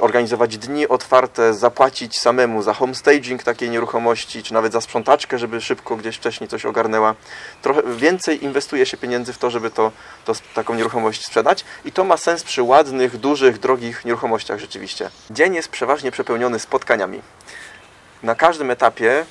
[0.00, 5.96] organizować dni otwarte, zapłacić samemu za homestaging takiej nieruchomości, czy nawet za sprzątaczkę, żeby szybko
[5.96, 7.14] gdzieś wcześniej coś ogarnęła.
[7.62, 9.92] Trochę więcej inwestuje się pieniędzy w to, żeby to,
[10.24, 15.10] to taką nieruchomość sprzedać i to ma sens przy ładnych, dużych, drogich nieruchomościach rzeczywiście.
[15.30, 17.22] Dzień jest przeważnie przepełniony spotkaniami.
[18.22, 19.24] Na każdym etapie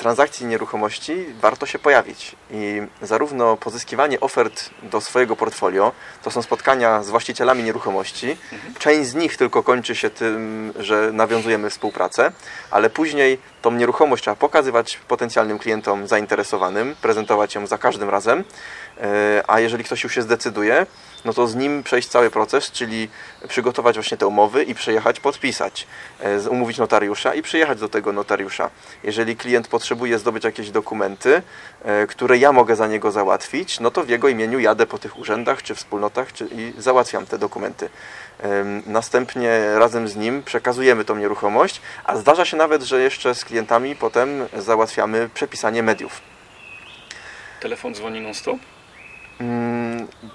[0.00, 2.36] transakcji nieruchomości warto się pojawić.
[2.50, 8.36] I zarówno pozyskiwanie ofert do swojego portfolio, to są spotkania z właścicielami nieruchomości.
[8.78, 12.32] Część z nich tylko kończy się tym, że nawiązujemy współpracę,
[12.70, 18.44] ale później tą nieruchomość trzeba pokazywać potencjalnym klientom zainteresowanym, prezentować ją za każdym razem.
[19.00, 20.86] E, A jeżeli ktoś już się zdecyduje,
[21.24, 23.08] no to z nim przejść cały proces, czyli
[23.48, 25.86] przygotować właśnie te umowy i przyjechać podpisać,
[26.20, 28.70] e, umówić notariusza i przyjechać do tego notariusza.
[29.04, 31.42] Jeżeli klient potrzebuje zdobyć jakieś dokumenty,
[31.84, 35.18] e, które ja mogę za niego załatwić, no to w jego imieniu jadę po tych
[35.18, 37.90] urzędach czy wspólnotach czy, i załatwiam te dokumenty.
[38.86, 43.96] Następnie razem z nim przekazujemy tą nieruchomość, a zdarza się nawet, że jeszcze z klientami
[43.96, 46.20] potem załatwiamy przepisanie mediów.
[47.60, 48.58] Telefon dzwoni non-stop.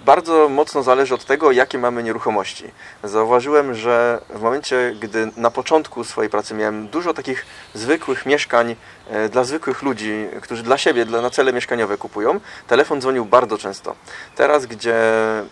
[0.05, 2.63] Bardzo mocno zależy od tego, jakie mamy nieruchomości.
[3.03, 8.75] Zauważyłem, że w momencie, gdy na początku swojej pracy miałem dużo takich zwykłych mieszkań
[9.09, 13.57] e, dla zwykłych ludzi, którzy dla siebie, dla, na cele mieszkaniowe kupują, telefon dzwonił bardzo
[13.57, 13.95] często.
[14.35, 15.45] Teraz, gdzie e,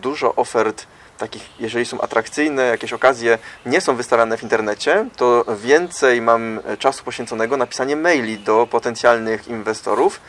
[0.00, 0.86] dużo ofert
[1.18, 6.76] takich, jeżeli są atrakcyjne, jakieś okazje nie są wystawiane w internecie, to więcej mam e,
[6.76, 10.20] czasu poświęconego na pisanie maili do potencjalnych inwestorów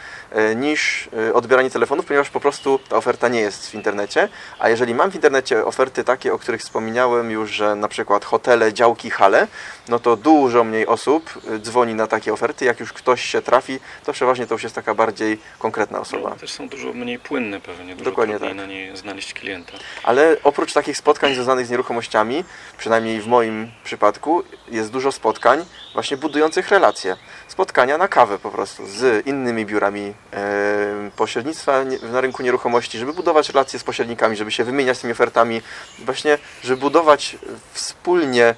[0.56, 4.30] niż e, odbieranie telefonów, ponieważ po prostu ta oferta nie jest w internecie.
[4.60, 8.74] A jeżeli mam w internecie oferty takie, o których wspomniałem już, że na przykład hotele,
[8.74, 9.48] działki, hale,
[9.90, 12.66] no to dużo mniej osób e, dzwoni na takie oferty.
[12.66, 16.30] Jak już ktoś się trafi, to przeważnie to już jest taka bardziej konkretna osoba.
[16.30, 18.56] No, też są dużo mniej płynne pewnie, dużo Dokładnie tak.
[18.56, 19.74] na nie znaleźć klienta.
[20.04, 22.44] Ale oprócz takich spotkań związanych z nieruchomościami,
[22.78, 25.66] przynajmniej w moim przypadku, jest dużo spotkań
[25.98, 27.18] właśnie budujących relacje.
[27.48, 33.50] Spotkania na kawę po prostu z innymi biurami e, pośrednictwa na rynku nieruchomości, żeby budować
[33.50, 35.62] relacje z pośrednikami, żeby się wymieniać tymi ofertami,
[36.00, 37.38] właśnie, żeby budować
[37.74, 38.56] wspólnie e,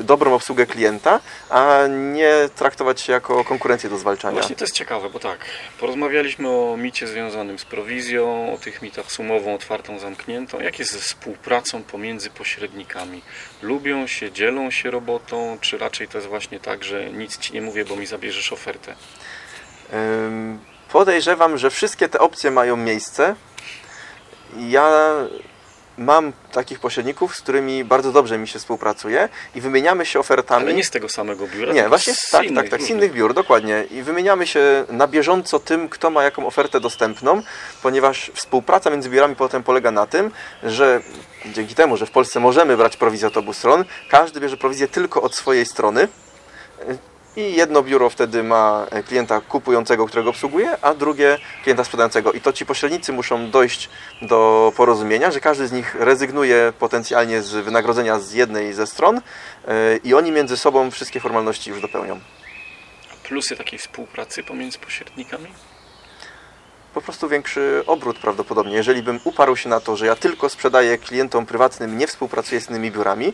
[0.00, 4.34] dobrą obsługę klienta, a nie traktować się jako konkurencję do zwalczania.
[4.34, 5.38] Właśnie to jest ciekawe, bo tak,
[5.80, 10.60] porozmawialiśmy o micie związanym z prowizją, o tych mitach z umową otwartą, zamkniętą.
[10.60, 13.22] Jak jest ze współpracą pomiędzy pośrednikami?
[13.62, 17.62] Lubią się, dzielą się robotą, czy raczej to jest właśnie tak, że nic ci nie
[17.62, 18.94] mówię, bo mi zabierzesz ofertę?
[20.92, 23.34] Podejrzewam, że wszystkie te opcje mają miejsce.
[24.58, 25.14] Ja
[25.98, 30.64] mam takich pośredników, z którymi bardzo dobrze mi się współpracuje i wymieniamy się ofertami.
[30.64, 33.12] Ale nie z tego samego biura, Nie, właśnie z tak, innych, tak, tak, z innych
[33.12, 33.84] biur, dokładnie.
[33.90, 37.42] I wymieniamy się na bieżąco tym, kto ma jaką ofertę dostępną,
[37.82, 40.30] ponieważ współpraca między biurami potem polega na tym,
[40.62, 41.00] że
[41.46, 45.22] dzięki temu, że w Polsce możemy brać prowizję od obu stron, każdy bierze prowizję tylko
[45.22, 46.08] od swojej strony.
[47.36, 52.32] I jedno biuro wtedy ma klienta kupującego, którego obsługuje, a drugie klienta sprzedającego.
[52.32, 53.88] I to ci pośrednicy muszą dojść
[54.22, 59.72] do porozumienia, że każdy z nich rezygnuje potencjalnie z wynagrodzenia z jednej ze stron yy,
[60.04, 62.20] i oni między sobą wszystkie formalności już dopełnią.
[63.22, 65.46] Plusy takiej współpracy pomiędzy pośrednikami?
[66.94, 68.74] Po prostu większy obrót prawdopodobnie.
[68.74, 72.70] Jeżeli bym uparł się na to, że ja tylko sprzedaję klientom prywatnym, nie współpracuję z
[72.70, 73.32] innymi biurami,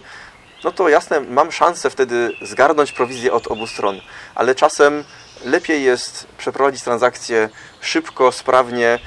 [0.65, 4.01] no to jasne, mam szansę wtedy zgarnąć prowizję od obu stron,
[4.35, 5.05] ale czasem
[5.45, 7.49] lepiej jest przeprowadzić transakcję
[7.81, 8.99] szybko, sprawnie,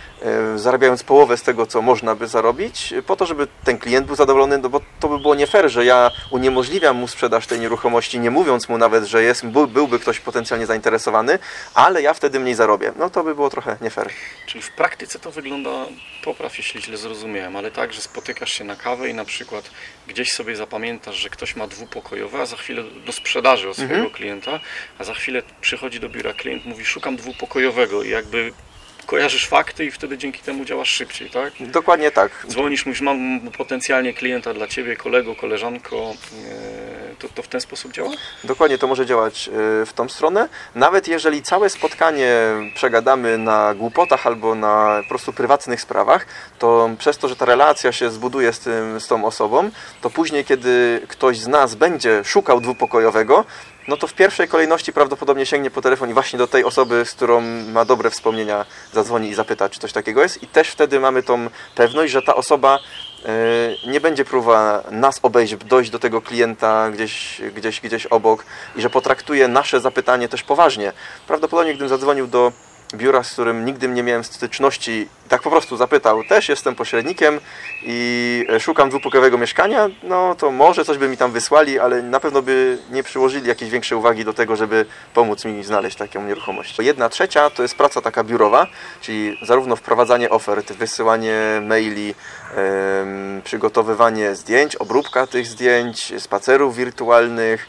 [0.55, 4.57] zarabiając połowę z tego, co można by zarobić, po to, żeby ten klient był zadowolony,
[4.57, 8.31] no bo to by było nie fair, że ja uniemożliwiam mu sprzedaż tej nieruchomości, nie
[8.31, 11.39] mówiąc mu nawet, że jest, był, byłby ktoś potencjalnie zainteresowany,
[11.73, 12.93] ale ja wtedy mniej zarobię.
[12.95, 14.09] No to by było trochę nie fair.
[14.45, 15.85] Czyli w praktyce to wygląda,
[16.23, 19.71] popraw jeśli źle zrozumiałem, ale tak, że spotykasz się na kawę i na przykład
[20.07, 24.59] gdzieś sobie zapamiętasz, że ktoś ma dwupokojowe, a za chwilę do sprzedaży od swojego klienta,
[24.99, 28.53] a za chwilę przychodzi do biura klient, mówi szukam dwupokojowego i jakby
[29.05, 31.53] kojarzysz fakty i wtedy dzięki temu działasz szybciej, tak?
[31.59, 32.45] Dokładnie tak.
[32.47, 36.13] Dzwonisz, mówisz, mam potencjalnie klienta dla Ciebie, kolego, koleżanko,
[36.51, 38.09] e, to, to w ten sposób działa?
[38.43, 39.51] Dokładnie to może działać y,
[39.85, 40.49] w tą stronę.
[40.75, 42.31] Nawet jeżeli całe spotkanie
[42.75, 46.25] przegadamy na głupotach albo na po prostu prywatnych sprawach,
[46.59, 49.69] to przez to, że ta relacja się zbuduje z, tym, z tą osobą,
[50.01, 53.45] to później, kiedy ktoś z nas będzie szukał dwupokojowego,
[53.87, 57.11] no to w pierwszej kolejności prawdopodobnie sięgnie po telefon i właśnie do tej osoby, z
[57.11, 60.43] którą ma dobre wspomnienia, zadzwoni i zapyta, czy coś takiego jest.
[60.43, 62.79] I też wtedy mamy tą pewność, że ta osoba
[63.25, 68.45] e, nie będzie próbowała nas obejść, dojść do tego klienta gdzieś, gdzieś, gdzieś obok
[68.75, 70.91] i że potraktuje nasze zapytanie też poważnie.
[71.27, 72.51] Prawdopodobnie gdybym zadzwonił do
[72.93, 77.39] biura, z którym nigdy nie miałem styczności, tak po prostu zapytał, też jestem pośrednikiem
[77.83, 82.19] i e, szukam dwupokojowego mieszkania, no to może coś by mi tam wysłali, ale na
[82.19, 86.79] pewno by nie przyłożyli jakiejś większej uwagi do tego, żeby pomóc mi znaleźć taką nieruchomość.
[86.79, 88.67] Jedna trzecia to jest praca taka biurowa,
[89.01, 92.15] czyli zarówno wprowadzanie ofert, wysyłanie maili,
[93.43, 97.67] przygotowywanie zdjęć, obróbka tych zdjęć, spacerów wirtualnych,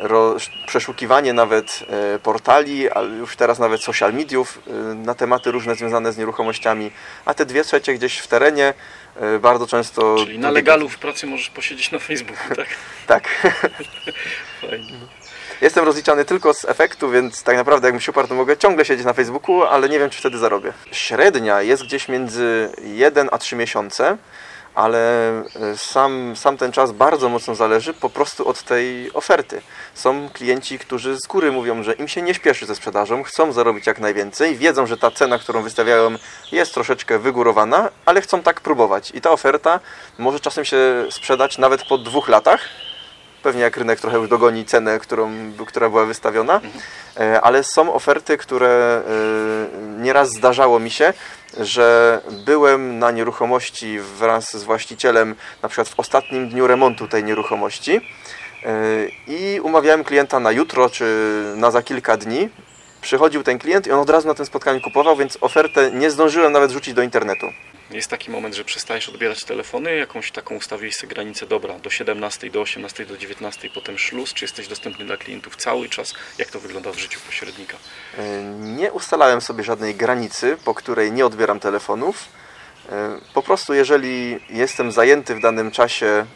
[0.00, 0.36] ro,
[0.66, 1.84] przeszukiwanie nawet
[2.14, 6.90] e, portali, ale już teraz nawet social mediów e, na tematy różne związane z nieruchomościami,
[7.24, 8.74] a te dwie trzecie gdzieś w terenie
[9.16, 10.16] e, bardzo często...
[10.18, 12.68] Czyli na legalu w pracy możesz posiedzieć na Facebooku, tak?
[13.06, 13.28] Tak.
[14.60, 14.98] Fajnie.
[15.62, 19.06] Jestem rozliczany tylko z efektu, więc tak naprawdę jakbym się uparł, to mogę ciągle siedzieć
[19.06, 20.72] na Facebooku, ale nie wiem, czy wtedy zarobię.
[20.92, 24.16] Średnia jest gdzieś między 1 a 3 miesiące,
[24.74, 29.62] ale e, sam, sam ten czas bardzo mocno zależy po prostu od tej oferty.
[29.94, 33.86] Są klienci, którzy z góry mówią, że im się nie śpieszy ze sprzedażą, chcą zarobić
[33.86, 36.16] jak najwięcej, wiedzą, że ta cena, którą wystawiają
[36.52, 39.10] jest troszeczkę wygórowana, ale chcą tak próbować.
[39.14, 39.80] I ta oferta
[40.18, 42.60] może czasem się sprzedać nawet po dwóch latach,
[43.42, 45.30] pewnie jak rynek trochę już dogoni cenę, którą,
[45.66, 46.60] która była wystawiona,
[47.20, 49.02] E, ale są oferty, które
[49.98, 51.12] e, nieraz zdarzało mi się,
[51.60, 58.00] że byłem na nieruchomości wraz z właścicielem na przykład w ostatnim dniu remontu tej nieruchomości
[58.64, 61.04] e, i umawiałem klienta na jutro czy
[61.56, 62.48] na za kilka dni.
[63.00, 66.52] Przychodził ten klient i on od razu na tym spotkaniu kupował, więc ofertę nie zdążyłem
[66.52, 67.46] nawet rzucić do internetu.
[67.92, 72.50] Jest taki moment, że przestajesz odbierać telefony, jakąś taką ustawiłeś sobie granicę, dobra, do 17,
[72.50, 76.14] do 18, do 19, potem szluz, czy jesteś dostępny dla klientów cały czas?
[76.38, 77.76] Jak to wygląda w życiu pośrednika?
[78.18, 82.28] E, Nie ustalałem sobie żadnej granicy, po której nie odbieram telefonów.
[82.92, 86.26] E, Po prostu, jeżeli jestem zajęty w danym czasie,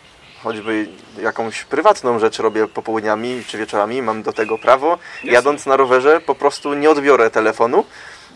[0.42, 0.88] choćby
[1.23, 6.35] jakąś prywatną rzecz robię popołudniami czy wieczorami, mam do tego prawo, jadąc na rowerze, po
[6.35, 7.85] prostu nie odbiorę telefonu.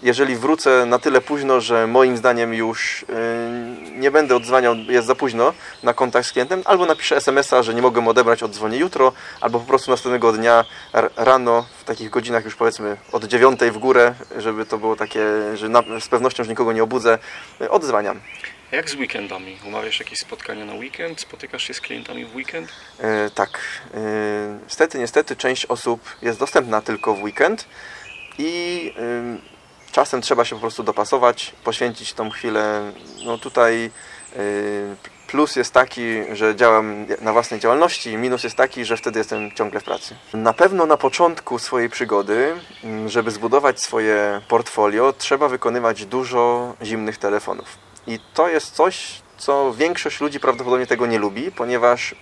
[0.02, 5.14] Jeżeli wrócę na tyle późno, że moim zdaniem już yy, nie będę odzwaniał, jest za
[5.14, 9.60] późno na kontakt z klientem, albo napiszę SMS-a, że nie mogę odebrać, odzwonię jutro, albo
[9.60, 10.64] po prostu następnego dnia
[11.16, 15.20] rano, w takich godzinach już powiedzmy od dziewiątej w górę, żeby to było takie,
[15.54, 17.18] że na, z pewnością, że nikogo nie obudzę,
[17.60, 18.20] yy, odzwaniam.
[18.72, 19.58] Jak z weekendami?
[19.66, 21.20] Umawiasz jakieś spotkania na weekend?
[21.20, 22.68] Spotykasz się z klientami w weekend?
[22.98, 23.60] E, tak.
[23.94, 27.66] E, niestety, niestety część osób jest dostępna tylko w weekend
[28.38, 29.59] i e,
[29.92, 32.92] czasem trzeba się po prostu dopasować, poświęcić tą chwilę.
[33.24, 33.90] No tutaj
[34.36, 34.40] e,
[35.26, 39.80] plus jest taki, że działam na własnej działalności, minus jest taki, że wtedy jestem ciągle
[39.80, 40.16] w pracy.
[40.34, 47.18] Na pewno na początku swojej przygody, m, żeby zbudować swoje portfolio, trzeba wykonywać dużo zimnych
[47.18, 47.66] telefonów.
[48.06, 52.14] I to jest coś, co większość ludzi prawdopodobnie tego nie lubi, ponieważ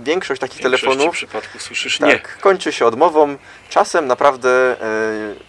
[0.00, 2.12] większość takich W telefonów przypadków słyszysz nie.
[2.12, 3.36] tak, kończy się odmową,
[3.68, 4.76] czasem naprawdę e,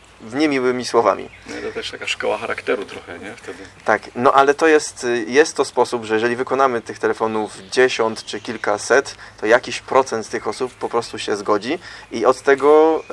[0.08, 1.30] w niemiłymi słowami.
[1.48, 3.36] No, To też taka szkoła charakteru trochę, nie?
[3.36, 3.64] Wtedy.
[3.86, 8.40] Tak, no ale to jest, jest to sposób, że jeżeli wykonamy tych telefonów dziesiąt czy
[8.42, 11.80] kilkaset, to jakiś procent z tych osób po prostu się zgodzi
[12.12, 13.04] i od tego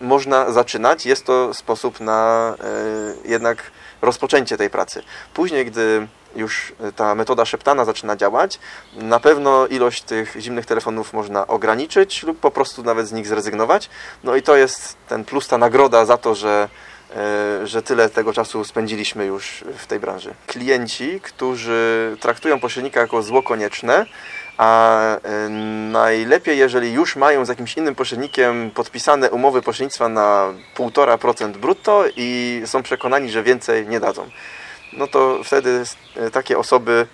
[0.00, 1.06] y, można zaczynać.
[1.06, 2.54] Jest to sposób na
[3.24, 3.70] y, jednak
[4.02, 5.02] rozpoczęcie tej pracy.
[5.34, 8.58] Później, gdy już ta metoda szeptana zaczyna działać,
[8.96, 13.90] na pewno ilość tych zimnych telefonów można ograniczyć lub po prostu nawet z nich zrezygnować.
[14.24, 16.68] No i to jest ten plus, ta nagroda za to, że
[17.16, 20.34] e, że tyle tego czasu spędziliśmy już w tej branży.
[20.46, 24.06] Klienci, którzy traktują pośrednika jako zło konieczne,
[24.60, 25.48] a e,
[25.92, 32.62] najlepiej, jeżeli już mają z jakimś innym pośrednikiem podpisane umowy pośrednictwa na 1,5% brutto i
[32.64, 34.30] są przekonani, że więcej nie dadzą.
[34.92, 35.82] No to wtedy
[36.16, 37.06] e, takie osoby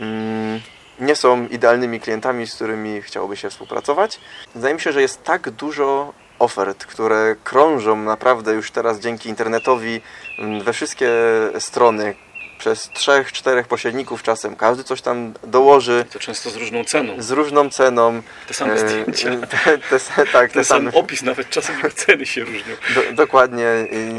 [0.00, 0.60] mm,
[1.00, 4.20] nie są idealnymi klientami, z którymi chciałoby się współpracować.
[4.54, 10.00] Wydaje mi się, że jest tak dużo ofert, które krążą naprawdę już teraz dzięki internetowi
[10.38, 11.10] mm, we wszystkie
[11.58, 12.14] strony
[12.58, 14.56] przez trzech, czterech pośredników czasem.
[14.56, 17.12] Każdy coś tam dołoży To często z różną ceną.
[17.22, 18.22] z różną ceną.
[18.48, 19.46] Te same E, zdjęcia.
[19.46, 20.92] Te, te, te, tak, te Ten sam same.
[20.92, 22.74] opis, nawet czasem ceny się różnią.
[22.94, 23.66] Do, dokładnie.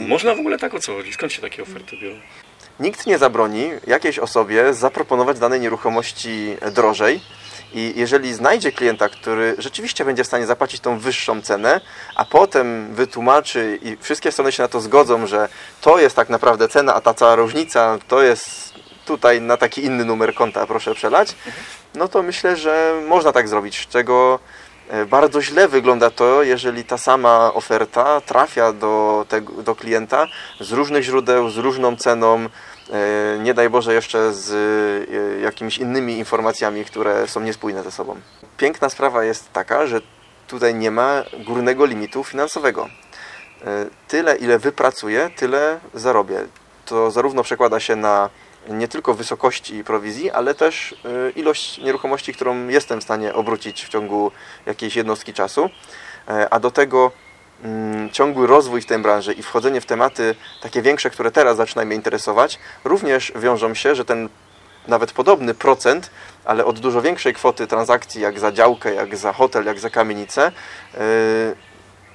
[0.08, 1.14] Można w ogóle tak o co chodzi?
[1.14, 2.16] Skąd się takie oferty biorą?
[2.80, 7.22] Nikt nie zabroni jakiejś osobie zaproponować danej nieruchomości drożej.
[7.74, 11.82] I jeżeli znajdzie klienta, który rzeczywiście będzie w stanie zapłacić tą wyższą cenę,
[12.16, 15.50] a potem wytłumaczy i wszystkie strony się na to zgodzą, że
[15.82, 18.74] to jest tak naprawdę cena, a ta cała różnica to jest
[19.06, 21.36] tutaj na taki inny numer konta, proszę przelać,
[21.96, 24.40] no to myślę, że można tak zrobić, czego
[25.08, 30.28] bardzo źle wygląda to, jeżeli ta sama oferta trafia do, tego, do klienta
[30.60, 34.52] z różnych źródeł, z różną ceną, e, nie daj Boże jeszcze z
[35.12, 38.16] e, jakimiś innymi informacjami, które są niespójne ze sobą.
[38.58, 40.02] Piękna sprawa jest taka, że
[40.48, 42.90] tutaj nie ma górnego limitu finansowego.
[43.66, 46.46] E, Tyle, ile wypracuję, tyle zarobię.
[46.86, 48.30] To zarówno przekłada się na
[48.70, 53.90] nie tylko wysokości prowizji, ale też y, ilość nieruchomości, którą jestem w stanie obrócić w
[53.90, 54.32] ciągu
[54.66, 55.70] jakiejś jednostki czasu.
[56.28, 57.12] E, A do tego
[57.64, 61.86] mm, ciągły rozwój w tej branży i wchodzenie w tematy takie większe, które teraz zaczynają
[61.88, 64.30] mnie interesować, również wiążą się, że ten
[64.88, 66.12] nawet podobny procent,
[66.46, 70.52] ale od dużo większej kwoty transakcji, jak za działkę, jak za hotel, jak za kamienicę,
[70.96, 71.56] y,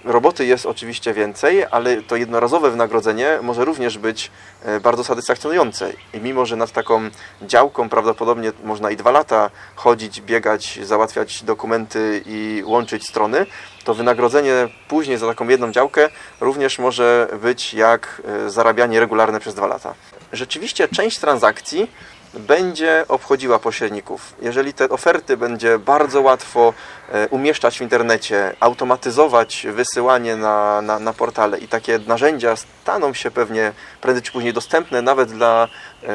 [0.04, 4.30] Roboty jest oczywiście więcej, ale to jednorazowe wynagrodzenie może również być
[4.64, 5.92] e, bardzo satysfakcjonujące.
[6.14, 7.10] I mimo, że nad taką
[7.42, 13.46] działką prawdopodobnie można i dwa lata chodzić, biegać, załatwiać dokumenty i łączyć strony,
[13.84, 14.52] to wynagrodzenie
[14.88, 16.08] później za taką jedną działkę
[16.40, 19.94] również może być jak e, zarabianie regularne przez dwa lata.
[20.32, 21.90] Rzeczywiście część transakcji
[22.34, 24.34] będzie obchodziła pośredników.
[24.42, 26.74] Jeżeli te oferty będzie bardzo łatwo
[27.08, 33.30] e, umieszczać w internecie, automatyzować wysyłanie na, na, na portale i takie narzędzia staną się
[33.30, 35.68] pewnie prędzej czy później dostępne nawet dla
[36.02, 36.06] e,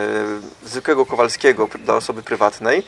[0.64, 2.84] zwykłego Kowalskiego, dla osoby prywatnej,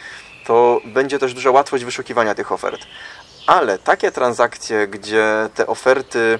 [0.46, 2.82] to będzie też duża łatwość wyszukiwania tych ofert.
[3.48, 6.40] Ale takie transakcje, gdzie te oferty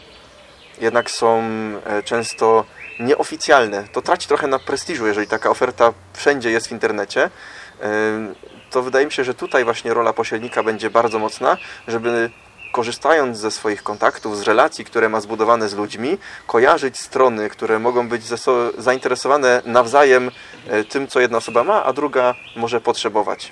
[0.82, 1.44] jednak są
[1.86, 2.66] e, często
[3.00, 3.84] nieoficjalne.
[3.92, 7.30] To traci trochę na prestiżu, jeżeli taka oferta wszędzie jest w internecie.
[8.70, 11.58] To wydaje mi się, że tutaj właśnie rola pośrednika będzie bardzo mocna,
[11.88, 12.30] żeby
[12.72, 18.10] korzystając ze swoich kontaktów, z relacji, które ma zbudowane z ludźmi, kojarzyć strony, które mogą
[18.10, 18.24] być
[18.78, 20.32] zainteresowane nawzajem
[20.68, 23.52] e, tym, co jedna osoba ma, a druga może potrzebować.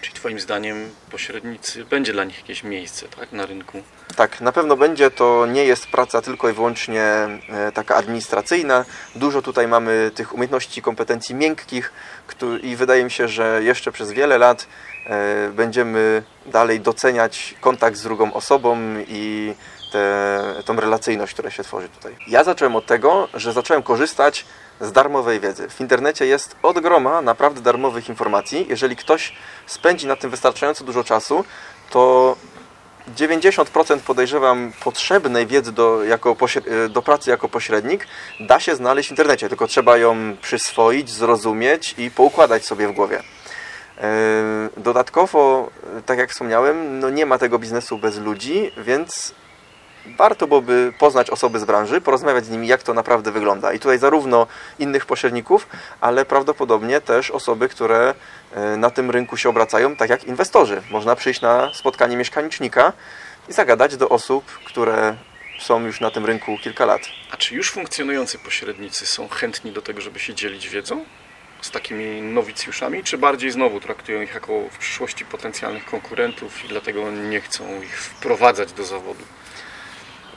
[0.00, 3.82] Czyli Twoim zdaniem pośrednicy, będzie dla nich jakieś miejsce tak, na rynku?
[4.16, 5.10] Tak, na pewno będzie.
[5.10, 8.84] To nie jest praca tylko i wyłącznie e, taka administracyjna.
[9.14, 11.92] Dużo tutaj mamy tych umiejętności, kompetencji miękkich
[12.62, 14.66] i wydaje mi się, że jeszcze przez wiele lat
[15.06, 19.54] e, będziemy dalej doceniać kontakt z drugą osobą i
[20.64, 22.16] tą relacyjność, która się tworzy tutaj.
[22.26, 24.44] Ja zacząłem od tego, że zacząłem korzystać
[24.80, 25.68] z darmowej wiedzy.
[25.68, 28.66] W internecie jest od groma naprawdę darmowych informacji.
[28.68, 29.32] Jeżeli ktoś
[29.66, 31.44] spędzi na tym wystarczająco dużo czasu,
[31.90, 32.36] to
[33.16, 38.06] 90% podejrzewam potrzebnej wiedzy do, jako pośre- do pracy jako pośrednik
[38.40, 43.22] da się znaleźć w internecie, tylko trzeba ją przyswoić, zrozumieć i poukładać sobie w głowie.
[43.96, 44.02] Yy,
[44.76, 49.34] Dodatkowo, yy, tak jak wspomniałem, no nie ma tego biznesu bez ludzi, więc
[50.16, 53.72] warto byłoby poznać osoby z branży, porozmawiać z nimi, jak to naprawdę wygląda.
[53.72, 54.46] I tutaj zarówno
[54.78, 55.68] innych pośredników,
[56.00, 58.14] ale prawdopodobnie też osoby, które
[58.54, 60.82] e, na tym rynku się obracają, tak jak inwestorzy.
[60.90, 62.92] Można przyjść na spotkanie mieszkanicznika
[63.48, 65.16] i zagadać do osób, które
[65.58, 67.00] są już na tym rynku kilka lat.
[67.30, 71.04] A czy już funkcjonujący pośrednicy są chętni do tego, żeby się dzielić wiedzą
[71.60, 77.10] z takimi nowicjuszami, czy bardziej znowu traktują ich jako w przyszłości potencjalnych konkurentów i dlatego
[77.10, 79.24] nie chcą ich wprowadzać do zawodu?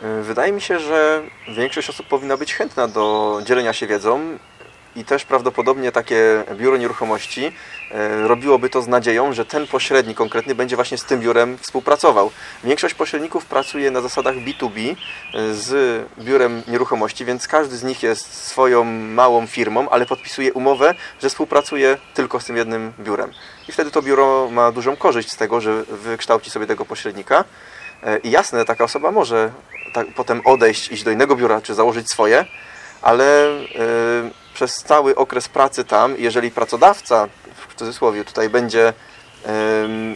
[0.01, 4.37] E, Wydaje mi się, że większość osób powinna być chętna do dzielenia się wiedzą
[4.95, 7.51] i też prawdopodobnie takie biuro nieruchomości
[7.91, 12.31] e, robiłoby to z nadzieją, że ten pośrednik konkretny będzie właśnie z tym biurem współpracował.
[12.63, 14.95] Większość pośredników pracuje na zasadach B2B
[15.33, 20.95] e, z biurem nieruchomości, więc każdy z nich jest swoją małą firmą, ale podpisuje umowę,
[21.21, 23.31] że współpracuje tylko z tym jednym biurem.
[23.69, 27.43] I wtedy to biuro ma dużą korzyść z tego, że wykształci sobie tego pośrednika.
[28.23, 29.51] I jasne, taka osoba może
[29.93, 32.45] tak, potem odejść, iść do innego biura, czy założyć swoje,
[33.01, 33.59] ale e,
[34.53, 37.27] przez cały okres pracy tam, jeżeli pracodawca,
[37.69, 38.93] w cudzysłowie tutaj będzie
[39.45, 40.15] em,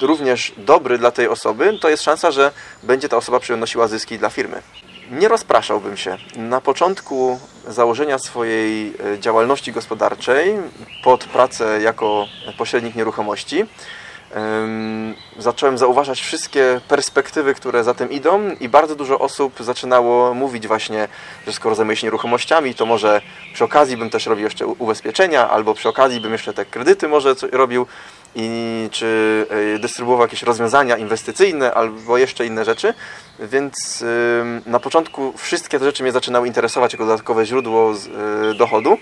[0.00, 2.52] również dobry dla tej osoby, to jest szansa, że
[2.82, 4.62] będzie ta osoba przynosiła zyski dla firmy.
[5.10, 6.16] Nie rozpraszałbym się.
[6.36, 10.56] Na początku założenia swojej e, działalności gospodarczej
[11.04, 12.26] pod pracę jako
[12.58, 13.66] pośrednik nieruchomości
[15.38, 21.08] zacząłem zauważać wszystkie perspektywy, które za tym idą i bardzo dużo osób zaczynało mówić właśnie,
[21.46, 23.20] że skoro zajmuję się nieruchomościami, to może
[23.54, 27.34] przy okazji bym też robił jeszcze ubezpieczenia, albo przy okazji bym jeszcze te kredyty może
[27.52, 27.86] robił
[28.34, 32.94] i czy y, dystrybuował jakieś rozwiązania inwestycyjne, albo jeszcze inne rzeczy,
[33.38, 34.04] więc
[34.66, 37.92] na początku wszystkie te rzeczy mnie zaczynały interesować jako dodatkowe źródło
[38.50, 38.98] y, dochodu,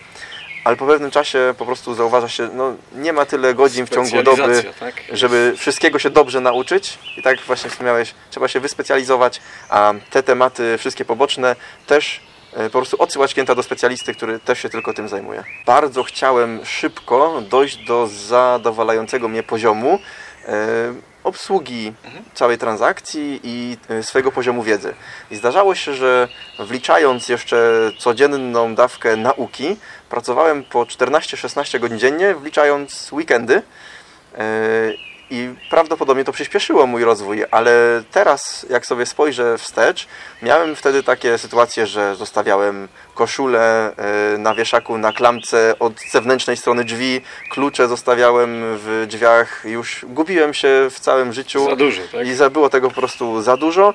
[0.64, 4.22] ale po pewnym czasie po prostu zauważa się, no nie ma tyle godzin w ciągu
[4.22, 4.94] doby, tak?
[5.12, 10.78] żeby wszystkiego się dobrze nauczyć i tak właśnie wspomniałeś, trzeba się wyspecjalizować, a te tematy
[10.78, 11.56] wszystkie poboczne
[11.86, 12.20] też
[12.52, 15.44] e, po prostu odsyłać klienta do specjalisty, który też się tylko tym zajmuje.
[15.66, 19.98] Bardzo chciałem szybko dojść do zadowalającego mnie poziomu
[21.24, 21.92] e, obsługi
[22.34, 24.94] całej transakcji i e, swojego poziomu wiedzy.
[25.30, 29.76] I zdarzało się, że wliczając jeszcze codzienną dawkę nauki,
[30.08, 33.62] pracowałem po 14-16 godzin dziennie, wliczając weekendy.
[35.80, 40.06] Prawdopodobnie to przyspieszyło mój rozwój, ale teraz, jak sobie spojrzę wstecz,
[40.42, 46.84] miałem wtedy takie sytuacje, że zostawiałem koszulę e, na wieszaku na klamce od zewnętrznej strony
[46.84, 47.20] drzwi,
[47.50, 52.26] klucze zostawiałem w drzwiach, już gubiłem się w całym życiu Za dużo, tak?
[52.26, 53.94] i za, było tego po prostu za dużo,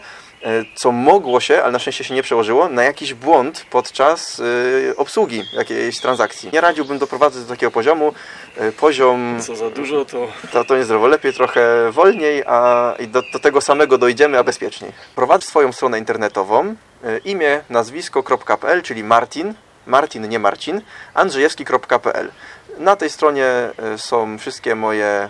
[0.76, 4.42] co mogło się, ale na szczęście się nie przełożyło, na jakiś błąd podczas
[4.90, 6.50] e, obsługi jakiejś transakcji.
[6.54, 8.14] Nie radziłbym doprowadzać do takiego poziomu.
[8.58, 13.22] E, Poziom Co za dużo, to to, to niezdrowo, lepiej trochę wolniej, a i do,
[13.34, 14.92] do tego samego dojdziemy, a bezpieczniej.
[15.16, 19.54] Prowadzę swoją stronę internetową, e, imię, nazwisko.pl, czyli Martin,
[19.86, 20.82] Martin, nie Marcin,
[21.14, 22.32] andrzejewski.pl.
[22.78, 25.30] Na tej stronie e, są wszystkie moje e,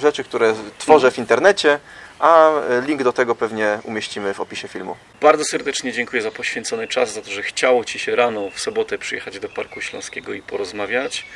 [0.00, 1.78] rzeczy, które tworzę w internecie,
[2.18, 4.96] a e, link do tego pewnie umieścimy w opisie filmu.
[5.20, 8.98] bardzo serdecznie dziękuję za poświęcony czas, za to, że chciało Ci się rano w sobotę
[8.98, 11.26] przyjechać do Parku Śląskiego i porozmawiać.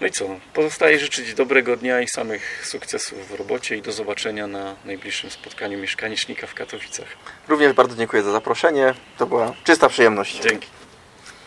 [0.00, 0.24] No i co?
[0.54, 5.78] Pozostaje życzyć dobrego dnia i samych sukcesów w robocie i do zobaczenia na najbliższym spotkaniu
[5.78, 7.06] mieszkanicznika w Katowicach.
[7.48, 8.94] Również bardzo dziękuję za zaproszenie.
[9.18, 10.40] To była czysta przyjemność.
[10.40, 10.68] Dzięki.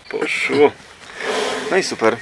[0.10, 0.72] Poszło.
[1.72, 2.18] No i super.